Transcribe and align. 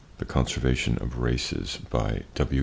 The 0.17 0.25
Conservation 0.25 0.97
of 0.99 1.19
Races. 1.19 1.77
BY 1.91 2.23
W. 2.33 2.59